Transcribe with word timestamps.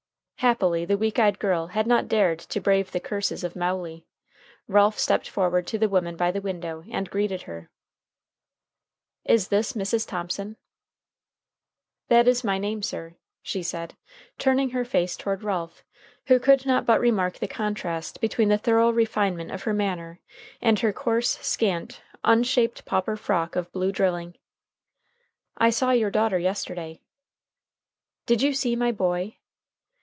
Happily 0.41 0.85
the 0.85 0.97
weak 0.97 1.19
eyed 1.19 1.37
girl 1.37 1.67
had 1.67 1.85
not 1.85 2.07
dared 2.07 2.39
to 2.39 2.59
brave 2.59 2.91
the 2.93 2.99
curses 2.99 3.43
of 3.43 3.55
Mowley. 3.55 4.07
Ralph 4.67 4.97
stepped 4.97 5.29
forward 5.29 5.67
to 5.67 5.77
the 5.77 5.87
woman 5.87 6.15
by 6.15 6.31
the 6.31 6.41
window, 6.41 6.83
and 6.89 7.07
greeted 7.11 7.43
her. 7.43 7.69
"Is 9.23 9.49
this 9.49 9.73
Mrs. 9.73 10.07
Thomson?" 10.07 10.55
"That 12.07 12.27
is 12.27 12.43
my 12.43 12.57
name, 12.57 12.81
sir," 12.81 13.13
she 13.43 13.61
said, 13.61 13.95
turning 14.39 14.71
her 14.71 14.83
face 14.83 15.15
toward 15.15 15.43
Ralph, 15.43 15.83
who 16.25 16.39
could 16.39 16.65
not 16.65 16.87
but 16.87 16.99
remark 16.99 17.37
the 17.37 17.47
contrast 17.47 18.19
between 18.19 18.49
the 18.49 18.57
thorough 18.57 18.89
refinement 18.89 19.51
of 19.51 19.61
her 19.61 19.73
manner 19.73 20.21
and 20.59 20.79
her 20.79 20.91
coarse, 20.91 21.37
scant, 21.45 22.01
unshaped 22.23 22.83
pauper 22.85 23.15
frock 23.15 23.55
of 23.55 23.71
blue 23.71 23.91
drilling. 23.91 24.35
"I 25.57 25.69
saw 25.69 25.91
your 25.91 26.09
daughter 26.09 26.39
yesterday." 26.39 26.99
"Did 28.25 28.41
you 28.41 28.53
see 28.53 28.75
my 28.75 28.91
boy?" 28.91 29.37